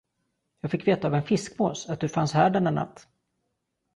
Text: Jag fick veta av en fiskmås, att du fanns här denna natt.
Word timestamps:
Jag 0.61 0.71
fick 0.71 0.87
veta 0.87 1.07
av 1.07 1.13
en 1.15 1.23
fiskmås, 1.23 1.89
att 1.89 1.99
du 1.99 2.09
fanns 2.09 2.33
här 2.33 2.49
denna 2.49 2.71
natt. 2.71 3.07